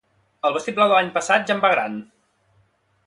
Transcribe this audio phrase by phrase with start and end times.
[0.49, 2.01] El vestit blau de l'any passat ja em va gran